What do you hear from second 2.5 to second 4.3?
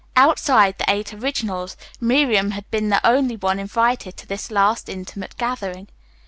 had been the only one invited to